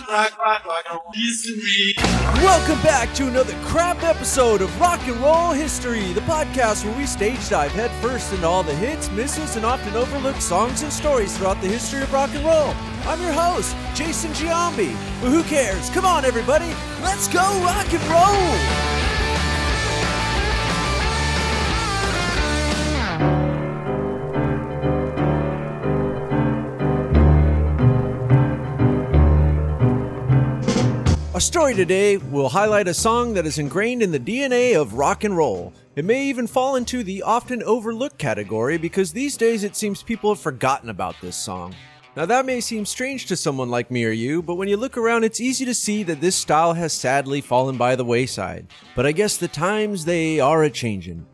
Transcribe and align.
rock, 0.00 0.38
rock, 0.38 0.64
rock, 0.66 0.86
rock. 0.86 1.14
Welcome 2.36 2.82
back 2.82 3.14
to 3.14 3.28
another 3.28 3.54
crap 3.64 4.02
episode 4.02 4.60
of 4.60 4.80
Rock 4.80 5.00
and 5.06 5.16
Roll 5.18 5.52
History, 5.52 6.12
the 6.12 6.20
podcast 6.22 6.84
where 6.84 6.96
we 6.96 7.06
stage 7.06 7.48
dive 7.48 7.72
headfirst 7.72 8.32
into 8.32 8.46
all 8.46 8.62
the 8.62 8.74
hits, 8.74 9.10
misses, 9.12 9.56
and 9.56 9.64
often 9.64 9.94
overlooked 9.94 10.42
songs 10.42 10.82
and 10.82 10.92
stories 10.92 11.36
throughout 11.36 11.60
the 11.60 11.68
history 11.68 12.02
of 12.02 12.12
rock 12.12 12.30
and 12.34 12.44
roll. 12.44 12.74
I'm 13.06 13.20
your 13.20 13.32
host, 13.32 13.76
Jason 13.94 14.32
Giambi. 14.32 14.94
But 15.20 15.30
who 15.30 15.42
cares? 15.44 15.90
Come 15.90 16.04
on, 16.04 16.24
everybody, 16.24 16.72
let's 17.02 17.28
go 17.28 17.40
rock 17.62 17.92
and 17.92 18.02
roll! 18.04 18.93
Our 31.34 31.40
story 31.40 31.74
today 31.74 32.16
will 32.16 32.48
highlight 32.48 32.86
a 32.86 32.94
song 32.94 33.34
that 33.34 33.44
is 33.44 33.58
ingrained 33.58 34.04
in 34.04 34.12
the 34.12 34.20
DNA 34.20 34.80
of 34.80 34.94
rock 34.94 35.24
and 35.24 35.36
roll. 35.36 35.72
It 35.96 36.04
may 36.04 36.26
even 36.26 36.46
fall 36.46 36.76
into 36.76 37.02
the 37.02 37.24
often 37.24 37.60
overlooked 37.64 38.18
category 38.18 38.78
because 38.78 39.10
these 39.10 39.36
days 39.36 39.64
it 39.64 39.74
seems 39.74 40.00
people 40.00 40.30
have 40.30 40.38
forgotten 40.38 40.90
about 40.90 41.16
this 41.20 41.34
song. 41.34 41.74
Now, 42.14 42.24
that 42.24 42.46
may 42.46 42.60
seem 42.60 42.86
strange 42.86 43.26
to 43.26 43.34
someone 43.34 43.68
like 43.68 43.90
me 43.90 44.04
or 44.04 44.12
you, 44.12 44.44
but 44.44 44.54
when 44.54 44.68
you 44.68 44.76
look 44.76 44.96
around, 44.96 45.24
it's 45.24 45.40
easy 45.40 45.64
to 45.64 45.74
see 45.74 46.04
that 46.04 46.20
this 46.20 46.36
style 46.36 46.74
has 46.74 46.92
sadly 46.92 47.40
fallen 47.40 47.76
by 47.76 47.96
the 47.96 48.04
wayside. 48.04 48.68
But 48.94 49.04
I 49.04 49.10
guess 49.10 49.36
the 49.36 49.48
times 49.48 50.04
they 50.04 50.38
are 50.38 50.62
a 50.62 50.70
changin'. 50.70 51.26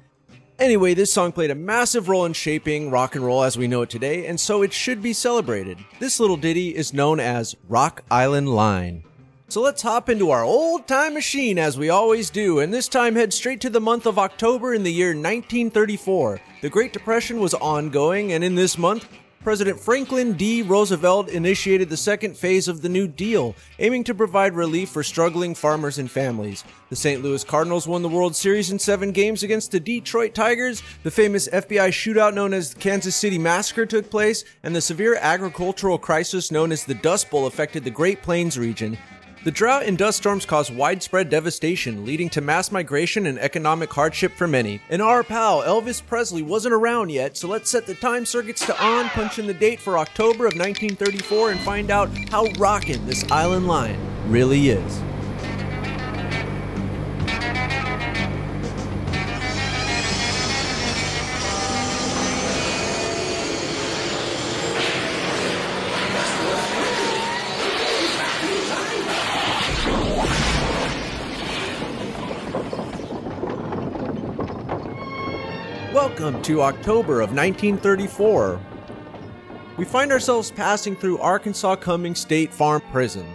Anyway, 0.58 0.94
this 0.94 1.12
song 1.12 1.30
played 1.30 1.50
a 1.50 1.54
massive 1.54 2.08
role 2.08 2.24
in 2.24 2.32
shaping 2.32 2.90
rock 2.90 3.16
and 3.16 3.24
roll 3.26 3.42
as 3.42 3.58
we 3.58 3.68
know 3.68 3.82
it 3.82 3.90
today, 3.90 4.24
and 4.24 4.40
so 4.40 4.62
it 4.62 4.72
should 4.72 5.02
be 5.02 5.12
celebrated. 5.12 5.76
This 5.98 6.18
little 6.18 6.38
ditty 6.38 6.74
is 6.74 6.94
known 6.94 7.20
as 7.20 7.54
Rock 7.68 8.02
Island 8.10 8.48
Line. 8.48 9.04
So 9.50 9.60
let's 9.62 9.82
hop 9.82 10.08
into 10.08 10.30
our 10.30 10.44
old 10.44 10.86
time 10.86 11.12
machine 11.12 11.58
as 11.58 11.76
we 11.76 11.90
always 11.90 12.30
do, 12.30 12.60
and 12.60 12.72
this 12.72 12.86
time 12.86 13.16
head 13.16 13.32
straight 13.32 13.60
to 13.62 13.68
the 13.68 13.80
month 13.80 14.06
of 14.06 14.16
October 14.16 14.74
in 14.74 14.84
the 14.84 14.92
year 14.92 15.08
1934. 15.08 16.40
The 16.62 16.70
Great 16.70 16.92
Depression 16.92 17.40
was 17.40 17.54
ongoing, 17.54 18.30
and 18.30 18.44
in 18.44 18.54
this 18.54 18.78
month, 18.78 19.08
President 19.42 19.80
Franklin 19.80 20.34
D. 20.34 20.62
Roosevelt 20.62 21.30
initiated 21.30 21.88
the 21.88 21.96
second 21.96 22.36
phase 22.36 22.68
of 22.68 22.80
the 22.80 22.88
New 22.88 23.08
Deal, 23.08 23.56
aiming 23.80 24.04
to 24.04 24.14
provide 24.14 24.54
relief 24.54 24.90
for 24.90 25.02
struggling 25.02 25.56
farmers 25.56 25.98
and 25.98 26.08
families. 26.08 26.62
The 26.88 26.94
St. 26.94 27.20
Louis 27.20 27.42
Cardinals 27.42 27.88
won 27.88 28.02
the 28.02 28.08
World 28.08 28.36
Series 28.36 28.70
in 28.70 28.78
seven 28.78 29.10
games 29.10 29.42
against 29.42 29.72
the 29.72 29.80
Detroit 29.80 30.32
Tigers. 30.32 30.80
The 31.02 31.10
famous 31.10 31.48
FBI 31.48 31.88
shootout 31.88 32.34
known 32.34 32.54
as 32.54 32.72
the 32.72 32.78
Kansas 32.80 33.16
City 33.16 33.38
Massacre 33.38 33.86
took 33.86 34.10
place, 34.10 34.44
and 34.62 34.76
the 34.76 34.80
severe 34.80 35.16
agricultural 35.16 35.98
crisis 35.98 36.52
known 36.52 36.70
as 36.70 36.84
the 36.84 36.94
Dust 36.94 37.28
Bowl 37.30 37.46
affected 37.46 37.82
the 37.82 37.90
Great 37.90 38.22
Plains 38.22 38.56
region. 38.56 38.96
The 39.42 39.50
drought 39.50 39.84
and 39.84 39.96
dust 39.96 40.18
storms 40.18 40.44
caused 40.44 40.76
widespread 40.76 41.30
devastation, 41.30 42.04
leading 42.04 42.28
to 42.30 42.42
mass 42.42 42.70
migration 42.70 43.24
and 43.24 43.38
economic 43.38 43.90
hardship 43.90 44.32
for 44.32 44.46
many. 44.46 44.82
And 44.90 45.00
our 45.00 45.24
pal 45.24 45.62
Elvis 45.62 46.04
Presley 46.06 46.42
wasn't 46.42 46.74
around 46.74 47.10
yet, 47.10 47.38
so 47.38 47.48
let's 47.48 47.70
set 47.70 47.86
the 47.86 47.94
time 47.94 48.26
circuits 48.26 48.66
to 48.66 48.78
on, 48.84 49.06
punch 49.08 49.38
in 49.38 49.46
the 49.46 49.54
date 49.54 49.80
for 49.80 49.96
October 49.96 50.46
of 50.46 50.58
1934, 50.58 51.52
and 51.52 51.60
find 51.60 51.90
out 51.90 52.10
how 52.28 52.48
rockin' 52.58 53.06
this 53.06 53.24
island 53.30 53.66
line 53.66 53.98
really 54.28 54.68
is. 54.68 55.02
To 76.30 76.62
October 76.62 77.20
of 77.20 77.32
1934. 77.32 78.60
We 79.76 79.84
find 79.84 80.12
ourselves 80.12 80.52
passing 80.52 80.94
through 80.94 81.18
Arkansas 81.18 81.76
Cummins 81.76 82.20
State 82.20 82.54
Farm 82.54 82.80
Prison. 82.92 83.26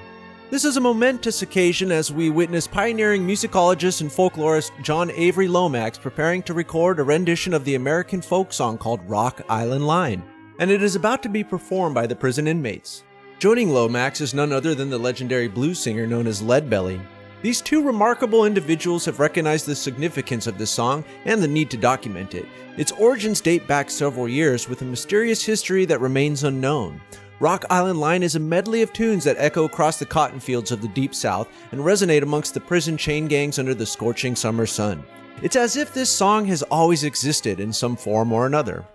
This 0.50 0.63
is 0.63 0.78
a 0.78 0.81
momentous 0.81 1.41
occasion 1.41 1.91
as 1.91 2.13
we 2.13 2.29
witness 2.29 2.67
pioneering 2.67 3.28
musicologist 3.28 4.00
and 4.00 4.09
folklorist 4.09 4.72
John 4.81 5.11
Avery 5.11 5.50
Lomax 5.50 5.97
preparing 5.97 6.41
to 6.44 6.53
record 6.53 7.00
a 7.00 7.03
rendition 7.03 7.53
of 7.53 7.66
the 7.66 7.75
American 7.75 8.22
folk 8.22 8.53
song 8.53 8.78
called 8.78 9.07
Rock 9.09 9.41
Island 9.50 9.85
Line, 9.85 10.23
and 10.59 10.72
it 10.72 10.81
is 10.81 10.95
about 10.95 11.22
to 11.23 11.29
be 11.29 11.44
performed 11.44 11.94
by 11.94 12.07
the 12.07 12.16
prison 12.16 12.47
inmates. 12.47 13.03
Joining 13.39 13.72
Lomax 13.72 14.22
is 14.22 14.33
none 14.33 14.53
other 14.53 14.73
than 14.73 14.89
the 14.89 14.97
legendary 14.97 15.50
blues 15.50 15.79
singer 15.79 16.07
known 16.07 16.27
as 16.27 16.41
Leadbelly, 16.41 17.01
these 17.45 17.61
two 17.61 17.83
remarkable 17.83 18.45
individuals 18.45 19.06
have 19.06 19.19
recognized 19.19 19.67
the 19.67 19.75
significance 19.75 20.47
of 20.47 20.57
this 20.57 20.72
song 20.72 21.06
and 21.25 21.44
the 21.44 21.47
need 21.47 21.69
to 21.69 21.78
document 21.78 22.33
it. 22.33 22.47
Its 22.75 22.91
origins 22.94 23.39
date 23.39 23.67
back 23.67 23.91
several 23.91 24.28
years 24.28 24.67
with 24.67 24.81
a 24.81 24.85
mysterious 24.85 25.45
history 25.45 25.85
that 25.85 26.01
remains 26.01 26.44
unknown. 26.44 27.00
Rock 27.39 27.63
Island 27.69 28.00
Line 28.00 28.23
is 28.23 28.35
a 28.35 28.39
medley 28.39 28.81
of 28.81 28.91
tunes 28.94 29.23
that 29.25 29.38
echo 29.38 29.66
across 29.66 30.00
the 30.00 30.07
cotton 30.07 30.39
fields 30.39 30.72
of 30.72 30.81
the 30.81 30.88
Deep 30.88 31.13
South 31.13 31.47
and 31.72 31.81
resonate 31.81 32.23
amongst 32.23 32.56
the 32.56 32.59
prison 32.59 32.97
chain 32.97 33.28
gangs 33.28 33.59
under 33.59 33.75
the 33.75 33.85
scorching 33.85 34.35
summer 34.35 34.66
sun. 34.66 35.03
It's 35.44 35.56
as 35.56 35.77
if 35.77 35.94
this 35.94 36.09
song 36.09 36.45
has 36.45 36.63
always 36.63 37.03
existed 37.03 37.59
in 37.59 37.72
some 37.72 37.95
form 37.95 38.33
or 38.33 38.47
another. 38.47 38.88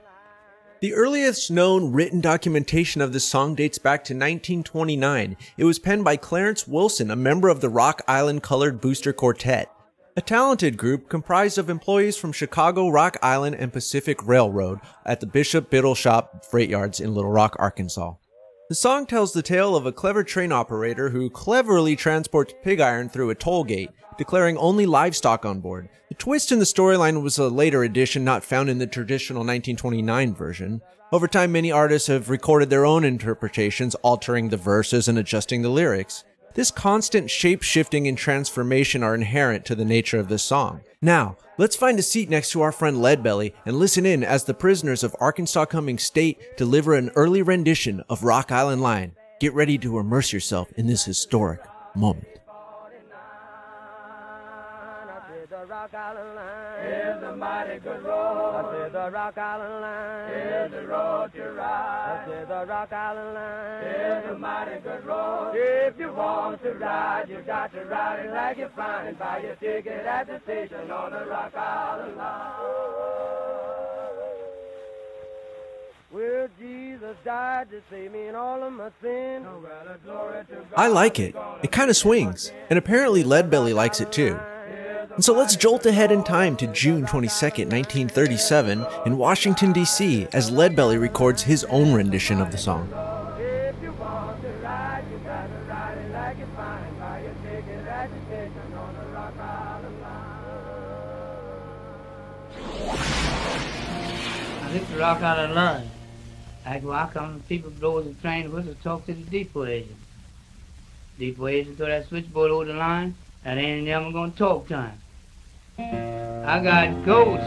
The 0.80 0.94
earliest 0.94 1.50
known 1.50 1.92
written 1.92 2.22
documentation 2.22 3.02
of 3.02 3.12
this 3.12 3.28
song 3.28 3.54
dates 3.54 3.76
back 3.76 4.02
to 4.04 4.14
1929. 4.14 5.36
It 5.58 5.64
was 5.64 5.78
penned 5.78 6.04
by 6.04 6.16
Clarence 6.16 6.66
Wilson, 6.66 7.10
a 7.10 7.16
member 7.16 7.50
of 7.50 7.60
the 7.60 7.68
Rock 7.68 8.00
Island 8.08 8.42
Colored 8.42 8.80
Booster 8.80 9.12
Quartet, 9.12 9.70
a 10.16 10.22
talented 10.22 10.78
group 10.78 11.10
comprised 11.10 11.58
of 11.58 11.68
employees 11.68 12.16
from 12.16 12.32
Chicago, 12.32 12.88
Rock 12.88 13.18
Island, 13.20 13.56
and 13.56 13.70
Pacific 13.70 14.26
Railroad 14.26 14.80
at 15.04 15.20
the 15.20 15.26
Bishop 15.26 15.68
Biddle 15.68 15.94
Shop 15.94 16.46
freight 16.46 16.70
yards 16.70 16.98
in 16.98 17.14
Little 17.14 17.30
Rock, 17.30 17.56
Arkansas. 17.58 18.14
The 18.70 18.74
song 18.74 19.04
tells 19.04 19.34
the 19.34 19.42
tale 19.42 19.76
of 19.76 19.84
a 19.84 19.92
clever 19.92 20.24
train 20.24 20.50
operator 20.50 21.10
who 21.10 21.28
cleverly 21.28 21.94
transports 21.94 22.54
pig 22.62 22.80
iron 22.80 23.10
through 23.10 23.28
a 23.28 23.34
toll 23.34 23.64
gate, 23.64 23.90
declaring 24.16 24.56
only 24.56 24.86
livestock 24.86 25.44
on 25.44 25.60
board. 25.60 25.90
Twist 26.20 26.52
in 26.52 26.58
the 26.58 26.66
storyline 26.66 27.22
was 27.22 27.38
a 27.38 27.48
later 27.48 27.82
addition 27.82 28.24
not 28.24 28.44
found 28.44 28.68
in 28.68 28.76
the 28.76 28.86
traditional 28.86 29.40
1929 29.40 30.34
version. 30.34 30.82
Over 31.12 31.26
time, 31.26 31.50
many 31.50 31.72
artists 31.72 32.08
have 32.08 32.28
recorded 32.28 32.68
their 32.68 32.84
own 32.84 33.04
interpretations, 33.04 33.94
altering 33.94 34.50
the 34.50 34.58
verses 34.58 35.08
and 35.08 35.16
adjusting 35.16 35.62
the 35.62 35.70
lyrics. 35.70 36.24
This 36.52 36.70
constant 36.70 37.30
shape 37.30 37.62
shifting 37.62 38.06
and 38.06 38.18
transformation 38.18 39.02
are 39.02 39.14
inherent 39.14 39.64
to 39.64 39.74
the 39.74 39.86
nature 39.86 40.18
of 40.18 40.28
this 40.28 40.42
song. 40.42 40.82
Now, 41.00 41.38
let's 41.56 41.74
find 41.74 41.98
a 41.98 42.02
seat 42.02 42.28
next 42.28 42.50
to 42.50 42.60
our 42.60 42.70
friend 42.70 42.98
Leadbelly 42.98 43.54
and 43.64 43.78
listen 43.78 44.04
in 44.04 44.22
as 44.22 44.44
the 44.44 44.52
prisoners 44.52 45.02
of 45.02 45.16
Arkansas 45.20 45.64
Cummins 45.64 46.02
State 46.02 46.38
deliver 46.58 46.96
an 46.96 47.08
early 47.16 47.40
rendition 47.40 48.04
of 48.10 48.24
Rock 48.24 48.52
Island 48.52 48.82
Line. 48.82 49.16
Get 49.40 49.54
ready 49.54 49.78
to 49.78 49.98
immerse 49.98 50.34
yourself 50.34 50.70
in 50.76 50.86
this 50.86 51.06
historic 51.06 51.60
moment. 51.96 52.39
Rock 55.92 56.14
Island 56.14 56.36
line 56.36 56.86
is 56.86 57.22
a 57.24 57.36
mighty 57.36 57.78
good 57.80 58.02
road. 58.04 58.54
I 58.54 58.72
said 58.72 58.92
the 58.92 59.10
Rock 59.10 59.38
Island 59.38 59.80
line 59.80 60.30
is 60.30 60.70
the 60.70 60.86
road 60.86 61.32
to 61.34 61.42
ride. 61.50 62.22
I 62.22 62.28
said 62.28 62.48
the 62.48 62.66
Rock 62.66 62.92
Island 62.92 63.34
line 63.34 63.84
is 63.84 64.30
a 64.30 64.38
mighty 64.38 64.80
good 64.82 65.04
road. 65.04 65.52
If 65.56 65.98
you 65.98 66.12
want 66.12 66.62
to 66.62 66.74
ride, 66.74 67.28
you 67.28 67.42
got 67.44 67.72
to 67.72 67.84
ride 67.86 68.24
it 68.24 68.32
like 68.32 68.58
you're 68.58 68.68
flying. 68.68 69.16
Buy 69.16 69.38
your 69.38 69.56
ticket 69.56 70.06
at 70.06 70.28
the 70.28 70.40
station 70.44 70.92
on 70.92 71.10
the 71.10 71.28
Rock 71.28 71.56
Island 71.56 72.16
line. 72.16 72.52
Well, 76.12 76.48
Jesus 76.58 77.16
died 77.24 77.70
to 77.70 77.80
save 77.90 78.12
me 78.12 78.28
and 78.28 78.36
all 78.36 78.62
of 78.62 78.72
my 78.72 78.90
sins. 79.02 79.44
I 80.76 80.86
like 80.86 81.18
it. 81.18 81.34
It 81.64 81.72
kind 81.72 81.90
of 81.90 81.96
swings. 81.96 82.52
And 82.68 82.78
apparently 82.78 83.24
Leadbelly 83.24 83.74
likes 83.74 84.00
it 84.00 84.12
too. 84.12 84.38
And 85.14 85.24
so 85.24 85.34
let's 85.34 85.56
jolt 85.56 85.86
ahead 85.86 86.12
in 86.12 86.22
time 86.22 86.56
to 86.58 86.68
June 86.68 87.04
22nd, 87.04 87.66
1937, 87.70 88.86
in 89.06 89.18
Washington, 89.18 89.72
D.C., 89.72 90.28
as 90.32 90.52
Leadbelly 90.52 91.00
records 91.00 91.42
his 91.42 91.64
own 91.64 91.92
rendition 91.92 92.40
of 92.40 92.52
the 92.52 92.58
song. 92.58 92.88
This 104.70 104.88
is 104.88 104.96
Rock 104.96 105.20
Island 105.22 105.54
Line. 105.56 105.90
I 106.64 106.78
go 106.78 106.92
out 106.92 107.16
on 107.16 107.40
people 107.48 107.70
blow 107.70 108.00
the 108.00 108.14
train 108.14 108.52
whistle, 108.52 108.76
talk 108.84 109.06
to 109.06 109.14
the 109.14 109.22
depot 109.22 109.64
agent. 109.64 109.96
Depot 111.18 111.48
agent 111.48 111.76
throw 111.76 111.86
that 111.86 112.06
switchboard 112.06 112.52
over 112.52 112.66
the 112.66 112.74
line, 112.74 113.16
and 113.44 113.58
ain't 113.58 113.86
never 113.86 114.10
gonna 114.12 114.32
talk 114.32 114.68
to 114.68 114.82
him. 114.82 114.92
I 116.46 116.60
got 116.62 117.04
goats, 117.04 117.44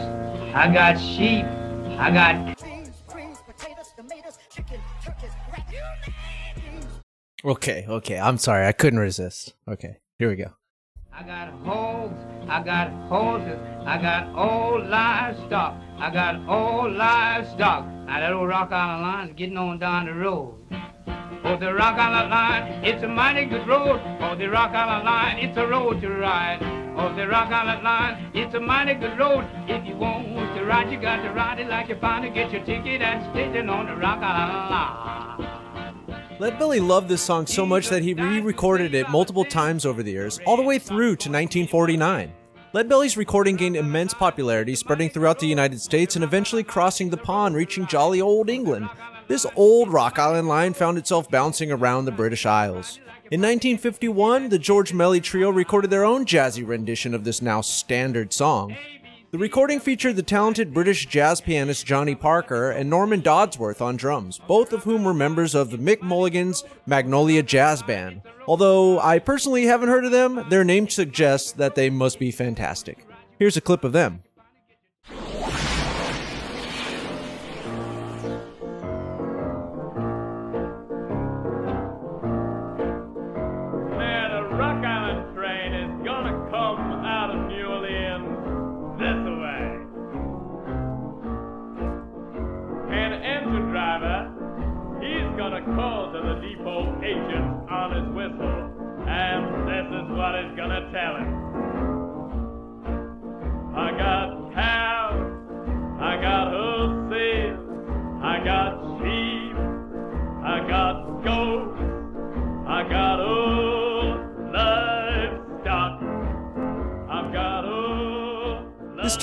I 0.54 0.72
got 0.72 0.98
sheep, 0.98 1.44
I 1.98 2.10
got 2.10 2.54
Okay, 7.44 7.84
okay. 7.86 8.18
I'm 8.18 8.38
sorry. 8.38 8.66
I 8.66 8.72
couldn't 8.72 8.98
resist. 8.98 9.52
Okay, 9.68 9.98
here 10.18 10.30
we 10.30 10.36
go. 10.36 10.52
I 11.12 11.22
got 11.22 11.52
hogs, 11.62 12.18
I 12.48 12.62
got 12.62 12.90
horses, 13.08 13.60
I 13.84 14.00
got 14.00 14.34
old 14.34 14.88
livestock, 14.88 15.76
I 15.98 16.10
got 16.10 16.36
old 16.48 16.94
livestock. 16.94 17.86
Now 17.86 18.20
that 18.20 18.32
old 18.32 18.48
Rock 18.48 18.72
Island 18.72 19.02
line 19.02 19.28
is 19.28 19.34
getting 19.36 19.56
on 19.56 19.78
down 19.78 20.06
the 20.06 20.14
road. 20.14 20.54
For 21.06 21.56
the 21.58 21.74
Rock 21.74 21.98
Island 21.98 22.30
line, 22.30 22.84
it's 22.84 23.02
a 23.02 23.08
mighty 23.08 23.44
good 23.44 23.66
road. 23.66 24.00
For 24.18 24.36
the 24.36 24.48
Rock 24.48 24.72
Island 24.72 25.04
line, 25.04 25.38
it's 25.38 25.56
a 25.58 25.66
road 25.66 26.00
to 26.00 26.08
ride. 26.08 26.58
For 26.96 27.14
the 27.14 27.28
Rock 27.28 27.50
Island 27.50 27.82
line, 27.82 28.30
it's 28.34 28.54
a 28.54 28.60
mighty 28.60 28.94
good 28.94 29.18
road. 29.18 29.46
If 29.68 29.86
you 29.86 29.96
want 29.96 30.26
to 30.56 30.64
ride, 30.64 30.90
you 30.90 31.00
got 31.00 31.22
to 31.22 31.30
ride 31.30 31.60
it 31.60 31.68
like 31.68 31.88
you 31.88 31.96
find 31.96 32.24
it. 32.24 32.34
Get 32.34 32.50
your 32.50 32.64
ticket 32.64 33.02
and 33.02 33.30
station 33.32 33.68
on 33.68 33.86
the 33.86 33.96
Rock 33.96 34.20
Island 34.22 34.70
line. 34.70 35.54
Leadbelly 36.40 36.84
loved 36.84 37.08
this 37.08 37.22
song 37.22 37.46
so 37.46 37.64
much 37.64 37.88
that 37.88 38.02
he 38.02 38.14
re 38.14 38.40
recorded 38.40 38.94
it 38.94 39.08
multiple 39.08 39.44
times 39.44 39.86
over 39.86 40.02
the 40.02 40.10
years, 40.10 40.40
all 40.46 40.56
the 40.56 40.62
way 40.62 40.78
through 40.78 41.16
to 41.16 41.30
1949. 41.30 42.32
Leadbelly's 42.74 43.16
recording 43.16 43.54
gained 43.54 43.76
immense 43.76 44.12
popularity, 44.12 44.74
spreading 44.74 45.08
throughout 45.08 45.38
the 45.38 45.46
United 45.46 45.80
States 45.80 46.16
and 46.16 46.24
eventually 46.24 46.64
crossing 46.64 47.10
the 47.10 47.16
pond, 47.16 47.54
reaching 47.54 47.86
jolly 47.86 48.20
old 48.20 48.50
England. 48.50 48.88
This 49.26 49.46
old 49.56 49.90
Rock 49.90 50.18
Island 50.18 50.48
line 50.48 50.74
found 50.74 50.98
itself 50.98 51.30
bouncing 51.30 51.72
around 51.72 52.04
the 52.04 52.12
British 52.12 52.44
Isles. 52.44 53.00
In 53.30 53.40
1951, 53.40 54.50
the 54.50 54.58
George 54.58 54.92
Melly 54.92 55.20
Trio 55.20 55.48
recorded 55.50 55.90
their 55.90 56.04
own 56.04 56.26
jazzy 56.26 56.66
rendition 56.66 57.14
of 57.14 57.24
this 57.24 57.40
now 57.40 57.62
standard 57.62 58.34
song. 58.34 58.76
The 59.30 59.38
recording 59.38 59.80
featured 59.80 60.16
the 60.16 60.22
talented 60.22 60.74
British 60.74 61.06
jazz 61.06 61.40
pianist 61.40 61.86
Johnny 61.86 62.14
Parker 62.14 62.70
and 62.70 62.88
Norman 62.88 63.22
Dodsworth 63.22 63.80
on 63.80 63.96
drums, 63.96 64.38
both 64.46 64.72
of 64.74 64.84
whom 64.84 65.04
were 65.04 65.14
members 65.14 65.54
of 65.54 65.70
the 65.70 65.78
Mick 65.78 66.02
Mulligan's 66.02 66.62
Magnolia 66.86 67.42
Jazz 67.42 67.82
Band. 67.82 68.20
Although 68.46 69.00
I 69.00 69.18
personally 69.18 69.64
haven't 69.64 69.88
heard 69.88 70.04
of 70.04 70.12
them, 70.12 70.46
their 70.50 70.64
name 70.64 70.88
suggests 70.88 71.50
that 71.52 71.74
they 71.74 71.88
must 71.88 72.18
be 72.18 72.30
fantastic. 72.30 73.06
Here's 73.38 73.56
a 73.56 73.62
clip 73.62 73.84
of 73.84 73.92
them. 73.92 74.22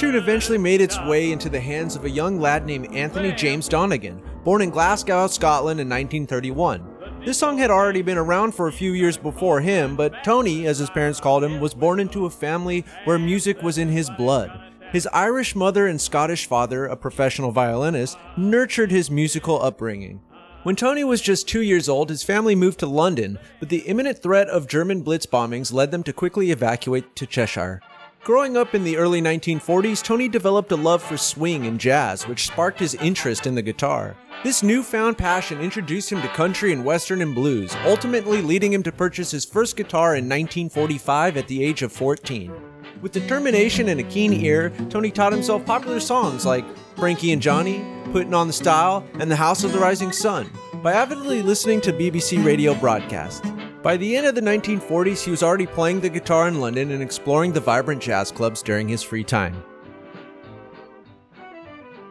Tune 0.01 0.15
eventually 0.15 0.57
made 0.57 0.81
its 0.81 1.00
way 1.01 1.31
into 1.31 1.48
the 1.48 1.59
hands 1.59 1.95
of 1.95 2.06
a 2.06 2.09
young 2.09 2.39
lad 2.39 2.65
named 2.65 2.92
Anthony 2.92 3.31
James 3.33 3.68
Donegan, 3.68 4.19
born 4.44 4.63
in 4.63 4.71
Glasgow, 4.71 5.27
Scotland 5.27 5.80
in 5.80 5.88
1931. 5.88 7.21
This 7.24 7.38
song 7.38 7.59
had 7.59 7.69
already 7.69 8.01
been 8.01 8.18
around 8.18 8.56
for 8.56 8.68
a 8.68 8.71
few 8.71 8.94
years 8.94 9.15
before 9.15 9.62
him, 9.62 9.95
but 9.95 10.24
Tony, 10.24 10.65
as 10.65 10.80
his 10.80 10.89
parents 10.89 11.19
called 11.19 11.44
him, 11.44 11.59
was 11.59 11.75
born 11.75 12.00
into 12.00 12.25
a 12.25 12.31
family 12.31 12.83
where 13.03 13.19
music 13.19 13.62
was 13.62 13.77
in 13.77 13.89
his 13.89 14.09
blood. 14.09 14.50
His 14.92 15.07
Irish 15.13 15.56
mother 15.56 15.86
and 15.86 16.01
Scottish 16.01 16.47
father, 16.47 16.88
a 16.88 16.97
professional 16.97 17.51
violinist, 17.51 18.18
nurtured 18.36 18.89
his 18.89 19.12
musical 19.12 19.62
upbringing. 19.62 20.19
When 20.63 20.75
Tony 20.75 21.04
was 21.04 21.21
just 21.21 21.47
two 21.47 21.62
years 21.62 21.88
old, 21.88 22.09
his 22.09 22.24
family 22.24 22.56
moved 22.56 22.80
to 22.80 22.88
London, 22.88 23.38
but 23.59 23.69
the 23.69 23.81
imminent 23.81 24.24
threat 24.24 24.47
of 24.47 24.68
German 24.68 25.04
blitz 25.04 25.27
bombings 25.27 25.71
led 25.71 25.92
them 25.92 26.01
to 26.04 26.12
quickly 26.12 26.50
evacuate 26.50 27.15
to 27.18 27.27
Cheshire. 27.27 27.81
Growing 28.23 28.56
up 28.56 28.75
in 28.75 28.83
the 28.83 28.97
early 28.97 29.19
1940s, 29.19 30.03
Tony 30.03 30.27
developed 30.27 30.71
a 30.71 30.75
love 30.75 31.01
for 31.01 31.18
swing 31.18 31.65
and 31.65 31.79
jazz, 31.79 32.27
which 32.27 32.45
sparked 32.45 32.79
his 32.79 32.94
interest 32.95 33.47
in 33.47 33.56
the 33.56 33.63
guitar. 33.63 34.15
This 34.44 34.62
newfound 34.62 35.18
passion 35.18 35.59
introduced 35.59 36.12
him 36.12 36.21
to 36.21 36.27
country 36.27 36.71
and 36.71 36.85
western 36.85 37.23
and 37.23 37.33
blues, 37.33 37.75
ultimately 37.83 38.44
leading 38.44 38.71
him 38.71 38.83
to 38.83 38.91
purchase 38.91 39.31
his 39.31 39.44
first 39.44 39.75
guitar 39.75 40.15
in 40.15 40.25
1945 40.25 41.35
at 41.35 41.47
the 41.47 41.63
age 41.63 41.81
of 41.81 41.91
14. 41.91 42.53
With 43.01 43.12
determination 43.12 43.89
and 43.89 44.00
a 44.00 44.03
keen 44.03 44.33
ear, 44.33 44.69
Tony 44.91 45.09
taught 45.09 45.33
himself 45.33 45.65
popular 45.65 46.00
songs 46.00 46.45
like 46.45 46.65
Frankie 46.97 47.31
and 47.31 47.41
Johnny, 47.41 47.83
Putting 48.12 48.35
on 48.35 48.45
the 48.45 48.53
Style, 48.53 49.03
and 49.15 49.31
The 49.31 49.35
House 49.35 49.63
of 49.63 49.73
the 49.73 49.79
Rising 49.79 50.12
Sun 50.12 50.47
by 50.83 50.94
avidly 50.94 51.41
listening 51.41 51.81
to 51.81 51.91
BBC 51.91 52.45
radio 52.45 52.75
broadcasts. 52.75 53.41
By 53.83 53.98
the 53.98 54.16
end 54.16 54.28
of 54.28 54.36
the 54.36 54.42
1940s, 54.42 55.24
he 55.24 55.31
was 55.31 55.42
already 55.42 55.66
playing 55.66 56.01
the 56.01 56.10
guitar 56.10 56.48
in 56.48 56.62
London 56.62 56.92
and 56.92 57.01
exploring 57.01 57.51
the 57.51 57.60
vibrant 57.60 58.00
jazz 58.00 58.31
clubs 58.31 58.62
during 58.62 58.88
his 58.88 59.01
free 59.01 59.24
time. 59.24 59.63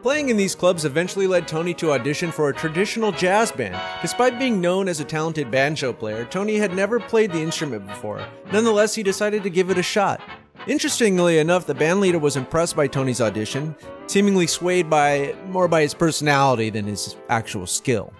Playing 0.01 0.27
in 0.27 0.35
these 0.35 0.53
clubs 0.53 0.83
eventually 0.83 1.27
led 1.27 1.47
Tony 1.47 1.73
to 1.75 1.93
audition 1.93 2.29
for 2.29 2.49
a 2.49 2.53
traditional 2.53 3.13
jazz 3.13 3.53
band. 3.53 3.79
Despite 4.01 4.37
being 4.37 4.59
known 4.59 4.89
as 4.89 4.99
a 4.99 5.05
talented 5.05 5.49
banjo 5.49 5.93
player, 5.93 6.25
Tony 6.25 6.57
had 6.57 6.75
never 6.75 6.99
played 6.99 7.31
the 7.31 7.41
instrument 7.41 7.87
before. 7.87 8.25
Nonetheless, 8.51 8.93
he 8.93 9.03
decided 9.03 9.41
to 9.43 9.49
give 9.49 9.69
it 9.69 9.77
a 9.77 9.83
shot. 9.83 10.19
Interestingly 10.67 11.37
enough, 11.37 11.67
the 11.67 11.75
bandleader 11.75 12.19
was 12.19 12.35
impressed 12.35 12.75
by 12.75 12.87
Tony's 12.87 13.21
audition, 13.21 13.75
seemingly 14.07 14.47
swayed 14.47 14.89
by 14.89 15.35
more 15.47 15.69
by 15.69 15.83
his 15.83 15.93
personality 15.93 16.69
than 16.69 16.85
his 16.85 17.15
actual 17.29 17.65
skill. 17.65 18.11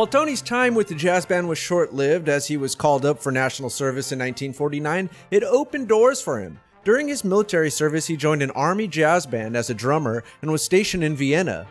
While 0.00 0.06
Tony's 0.06 0.40
time 0.40 0.74
with 0.74 0.88
the 0.88 0.94
jazz 0.94 1.26
band 1.26 1.46
was 1.46 1.58
short 1.58 1.92
lived, 1.92 2.30
as 2.30 2.46
he 2.46 2.56
was 2.56 2.74
called 2.74 3.04
up 3.04 3.18
for 3.18 3.30
national 3.30 3.68
service 3.68 4.12
in 4.12 4.18
1949, 4.18 5.10
it 5.30 5.44
opened 5.44 5.88
doors 5.88 6.22
for 6.22 6.40
him. 6.40 6.58
During 6.84 7.06
his 7.06 7.22
military 7.22 7.68
service, 7.68 8.06
he 8.06 8.16
joined 8.16 8.40
an 8.40 8.50
army 8.52 8.88
jazz 8.88 9.26
band 9.26 9.58
as 9.58 9.68
a 9.68 9.74
drummer 9.74 10.24
and 10.40 10.50
was 10.50 10.64
stationed 10.64 11.04
in 11.04 11.16
Vienna. 11.16 11.66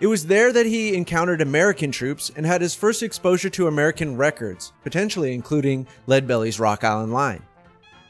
It 0.00 0.08
was 0.08 0.26
there 0.26 0.52
that 0.52 0.66
he 0.66 0.96
encountered 0.96 1.40
American 1.40 1.92
troops 1.92 2.32
and 2.34 2.44
had 2.44 2.62
his 2.62 2.74
first 2.74 3.00
exposure 3.00 3.50
to 3.50 3.68
American 3.68 4.16
records, 4.16 4.72
potentially 4.82 5.32
including 5.32 5.86
Leadbelly's 6.08 6.58
Rock 6.58 6.82
Island 6.82 7.12
Line. 7.12 7.44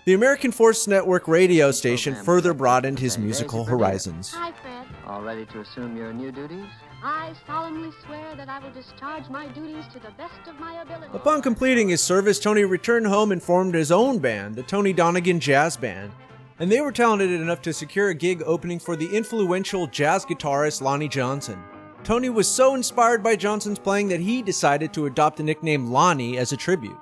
The 0.07 0.15
American 0.15 0.51
Force 0.51 0.87
Network 0.87 1.29
radio 1.29 1.73
station 1.73 2.15
further 2.15 2.55
broadened 2.55 3.01
his 3.01 3.19
musical 3.19 3.67
horizons. 3.67 4.33
Hi, 4.33 4.51
Fred. 4.63 4.87
All 5.07 5.21
ready 5.21 5.45
to 5.45 5.61
assume 5.61 5.95
your 5.95 6.15
new 6.15 6.33
duties? 6.33 6.65
I 7.03 7.33
solemnly 7.47 7.93
swear 8.05 8.35
that 8.35 8.49
I 8.49 8.59
will 8.59 8.73
discharge 8.73 9.29
my 9.29 9.47
duties 9.49 9.87
to 9.93 10.01
the 10.01 10.11
best 10.19 10.49
of 10.49 10.59
my 10.59 10.83
ability. 10.83 11.11
Upon 11.15 11.43
completing 11.43 11.89
his 11.89 12.03
service, 12.03 12.41
Tony 12.41 12.65
returned 12.65 13.07
home 13.07 13.31
and 13.31 13.41
formed 13.41 13.75
his 13.75 13.93
own 13.93 14.19
band, 14.19 14.57
the 14.57 14.65
Tony 14.65 14.93
Donegan 14.93 15.39
Jazz 15.39 15.77
Band. 15.77 16.11
And 16.59 16.73
they 16.73 16.81
were 16.81 16.91
talented 16.91 17.31
enough 17.31 17.63
to 17.63 17.73
secure 17.73 18.09
a 18.09 18.15
gig 18.15 18.43
opening 18.45 18.81
for 18.81 18.97
the 18.97 19.15
influential 19.17 19.87
jazz 19.87 20.25
guitarist 20.25 20.81
Lonnie 20.81 21.09
Johnson. 21.09 21.63
Tony 22.03 22.31
was 22.31 22.49
so 22.49 22.75
inspired 22.75 23.23
by 23.23 23.37
Johnson's 23.37 23.79
playing 23.79 24.09
that 24.09 24.21
he 24.21 24.43
decided 24.43 24.93
to 24.93 25.07
adopt 25.07 25.37
the 25.37 25.45
nickname 25.45 25.93
Lonnie 25.93 26.37
as 26.37 26.51
a 26.51 26.57
tribute. 26.57 26.99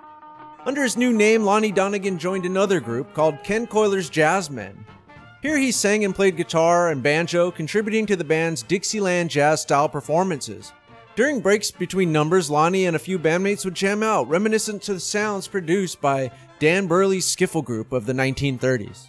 Under 0.66 0.82
his 0.82 0.96
new 0.96 1.12
name, 1.12 1.42
Lonnie 1.42 1.72
Donegan 1.72 2.18
joined 2.18 2.44
another 2.44 2.80
group 2.80 3.14
called 3.14 3.42
Ken 3.44 3.66
Colyer's 3.66 4.10
Jazzmen. 4.10 4.84
Here 5.46 5.58
he 5.58 5.70
sang 5.70 6.04
and 6.04 6.12
played 6.12 6.36
guitar 6.36 6.90
and 6.90 7.00
banjo, 7.00 7.52
contributing 7.52 8.04
to 8.06 8.16
the 8.16 8.24
band's 8.24 8.64
Dixieland 8.64 9.30
jazz 9.30 9.60
style 9.60 9.88
performances. 9.88 10.72
During 11.14 11.38
breaks 11.38 11.70
between 11.70 12.10
numbers, 12.10 12.50
Lonnie 12.50 12.86
and 12.86 12.96
a 12.96 12.98
few 12.98 13.16
bandmates 13.16 13.64
would 13.64 13.76
jam 13.76 14.02
out, 14.02 14.28
reminiscent 14.28 14.82
to 14.82 14.94
the 14.94 14.98
sounds 14.98 15.46
produced 15.46 16.00
by 16.00 16.32
Dan 16.58 16.88
Burley's 16.88 17.26
skiffle 17.26 17.64
group 17.64 17.92
of 17.92 18.06
the 18.06 18.12
1930s. 18.12 19.06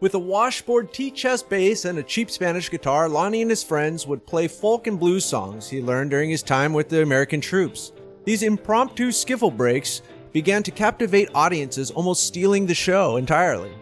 With 0.00 0.12
a 0.12 0.18
washboard 0.18 0.92
tea 0.92 1.10
chest 1.10 1.48
bass 1.48 1.86
and 1.86 1.98
a 1.98 2.02
cheap 2.02 2.30
Spanish 2.30 2.70
guitar, 2.70 3.08
Lonnie 3.08 3.40
and 3.40 3.50
his 3.50 3.64
friends 3.64 4.06
would 4.06 4.26
play 4.26 4.48
folk 4.48 4.86
and 4.86 5.00
blues 5.00 5.24
songs 5.24 5.66
he 5.66 5.80
learned 5.80 6.10
during 6.10 6.28
his 6.28 6.42
time 6.42 6.74
with 6.74 6.90
the 6.90 7.00
American 7.00 7.40
troops. 7.40 7.92
These 8.26 8.42
impromptu 8.42 9.08
skiffle 9.08 9.56
breaks 9.56 10.02
began 10.34 10.62
to 10.64 10.70
captivate 10.70 11.30
audiences, 11.34 11.90
almost 11.90 12.26
stealing 12.26 12.66
the 12.66 12.74
show 12.74 13.16
entirely. 13.16 13.72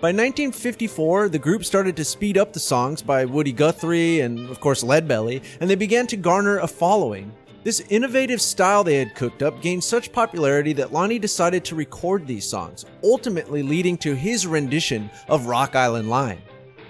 By 0.00 0.10
1954, 0.10 1.28
the 1.28 1.40
group 1.40 1.64
started 1.64 1.96
to 1.96 2.04
speed 2.04 2.38
up 2.38 2.52
the 2.52 2.60
songs 2.60 3.02
by 3.02 3.24
Woody 3.24 3.50
Guthrie 3.50 4.20
and, 4.20 4.48
of 4.48 4.60
course, 4.60 4.84
Leadbelly, 4.84 5.42
and 5.60 5.68
they 5.68 5.74
began 5.74 6.06
to 6.06 6.16
garner 6.16 6.58
a 6.58 6.68
following. 6.68 7.32
This 7.64 7.80
innovative 7.88 8.40
style 8.40 8.84
they 8.84 8.94
had 8.94 9.16
cooked 9.16 9.42
up 9.42 9.60
gained 9.60 9.82
such 9.82 10.12
popularity 10.12 10.72
that 10.74 10.92
Lonnie 10.92 11.18
decided 11.18 11.64
to 11.64 11.74
record 11.74 12.28
these 12.28 12.48
songs, 12.48 12.84
ultimately 13.02 13.64
leading 13.64 13.98
to 13.98 14.14
his 14.14 14.46
rendition 14.46 15.10
of 15.26 15.46
Rock 15.46 15.74
Island 15.74 16.08
Line. 16.08 16.42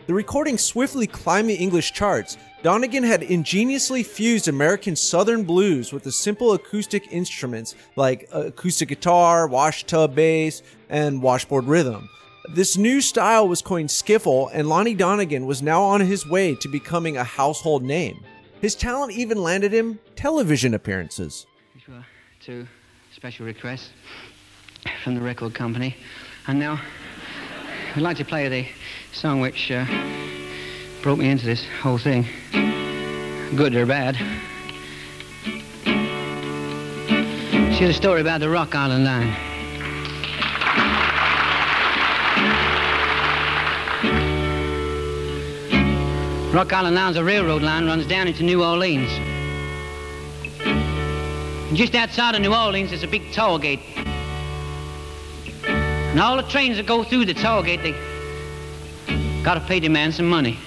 The 0.07 0.13
recording 0.13 0.59
swiftly 0.59 1.07
climbed 1.07 1.49
the 1.49 1.55
English 1.55 1.95
charts, 1.95 2.37
Donegan 2.63 3.05
had 3.05 3.23
ingeniously 3.23 4.03
fused 4.03 4.49
American 4.49 4.95
Southern 4.95 5.45
blues 5.45 5.95
with 5.95 6.03
the 6.03 6.13
simple 6.13 6.53
acoustic 6.53 7.11
instruments 7.11 7.75
like 7.97 8.29
acoustic 8.33 8.91
guitar, 8.91 9.47
wash 9.47 9.85
tub 9.85 10.15
bass, 10.15 10.63
and 10.91 11.23
washboard 11.23 11.65
rhythm. 11.65 12.11
This 12.51 12.79
new 12.79 13.03
style 13.03 13.47
was 13.47 13.61
coined 13.61 13.91
skiffle, 13.91 14.51
and 14.53 14.69
Lonnie 14.69 14.95
Donegan 14.95 15.45
was 15.45 15.61
now 15.61 15.83
on 15.83 16.01
his 16.01 16.27
way 16.27 16.55
to 16.57 16.69
becoming 16.69 17.17
a 17.17 17.25
household 17.25 17.83
name. 17.83 18.25
His 18.63 18.75
talent 18.75 19.13
even 19.13 19.43
landed 19.43 19.73
him 19.73 19.99
television 20.17 20.73
appearances. 20.73 21.47
Two 22.41 22.67
special 23.15 23.45
requests 23.45 23.91
from 25.05 25.15
the 25.15 25.21
record 25.21 25.55
company. 25.55 25.95
And 26.47 26.59
now, 26.59 26.81
I'd 27.95 28.03
like 28.03 28.17
to 28.17 28.25
play 28.25 28.49
the 28.49 28.67
song 29.13 29.41
which 29.41 29.71
uh, 29.71 29.85
brought 31.03 31.19
me 31.19 31.29
into 31.29 31.45
this 31.45 31.67
whole 31.83 31.99
thing, 31.99 32.25
good 33.57 33.75
or 33.75 33.85
bad. 33.85 34.17
She 37.75 37.85
had 37.85 37.91
a 37.91 37.95
story 37.95 38.23
about 38.23 38.41
the 38.41 38.49
Rock 38.49 38.75
Island 38.75 39.05
Line. 39.05 39.48
Rock 46.53 46.73
Island 46.73 46.97
Line's 46.97 47.19
a 47.19 47.23
railroad 47.23 47.61
line 47.61 47.85
runs 47.87 48.07
down 48.07 48.27
into 48.27 48.43
New 48.43 48.65
Orleans. 48.65 49.11
And 50.65 51.77
just 51.77 51.95
outside 51.95 52.35
of 52.35 52.41
New 52.41 52.55
Orleans 52.55 52.91
is 52.91 53.03
a 53.03 53.07
big 53.07 53.35
toll 53.35 53.59
gate. 53.59 53.81
And 55.67 56.19
all 56.19 56.39
the 56.39 56.43
trains 56.45 56.79
that 56.79 56.87
go 56.87 57.05
through 57.05 57.27
the 57.27 57.35
toll 57.35 57.63
gate, 57.63 57.83
they 57.83 57.93
gotta 59.43 59.61
pay 59.61 59.79
the 59.79 59.91
man 59.91 60.11
some 60.11 60.27
money. 60.27 60.59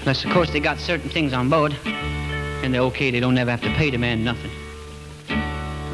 Unless, 0.00 0.24
of 0.24 0.32
course, 0.32 0.50
they 0.50 0.58
got 0.58 0.78
certain 0.78 1.08
things 1.08 1.32
on 1.32 1.48
board. 1.48 1.72
And 1.84 2.74
they're 2.74 2.82
okay, 2.82 3.12
they 3.12 3.20
don't 3.20 3.38
ever 3.38 3.52
have 3.52 3.62
to 3.62 3.72
pay 3.74 3.90
the 3.90 3.98
man 3.98 4.24
nothing. 4.24 4.50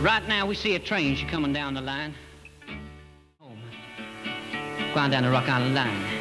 Right 0.01 0.27
now, 0.27 0.47
we 0.47 0.55
see 0.55 0.75
a 0.77 0.79
train, 0.79 1.15
she 1.15 1.27
coming 1.27 1.53
down 1.53 1.75
the 1.75 1.83
line. 1.83 2.15
Home. 3.39 3.59
Going 4.95 5.11
down 5.11 5.25
the 5.25 5.31
Rock 5.31 5.47
Island 5.47 5.75
line. 5.75 6.20